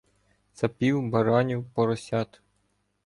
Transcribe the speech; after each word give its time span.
Цапів, 0.53 1.09
баранів, 1.09 1.63
поросят. 1.73 2.41